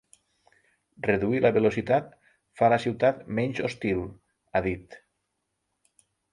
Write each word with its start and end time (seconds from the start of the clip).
Reduir 1.07 1.41
la 1.43 1.51
velocitat 1.57 2.09
fa 2.61 2.71
la 2.75 2.81
ciutat 2.87 3.21
menys 3.41 3.63
hostil, 3.69 4.03
ha 4.57 4.65
dit. 4.71 5.01